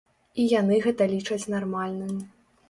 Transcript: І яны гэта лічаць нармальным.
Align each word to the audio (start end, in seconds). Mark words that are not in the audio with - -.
І 0.43 0.45
яны 0.61 0.77
гэта 0.85 1.07
лічаць 1.11 1.49
нармальным. 1.55 2.17